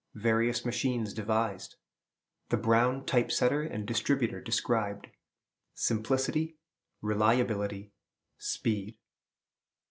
Various 0.15 0.65
Machines 0.65 1.13
devised. 1.13 1.75
The 2.49 2.57
Brown 2.57 3.05
Type 3.05 3.31
setter 3.31 3.61
and 3.61 3.85
Distributer 3.85 4.41
described. 4.41 5.05
Simplicity. 5.75 6.57
Reliability. 7.03 7.93
Speed. 8.39 8.97